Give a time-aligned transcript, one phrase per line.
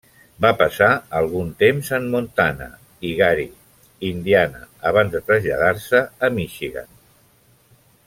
[0.43, 0.87] Va passar
[1.19, 2.71] algun temps en Montana
[3.11, 3.47] i Gary,
[4.11, 6.95] Indiana, abans de traslladar-se a Michigan.